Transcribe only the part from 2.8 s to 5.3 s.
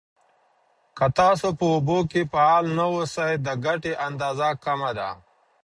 اوسئ، د ګټې اندازه کمه ده.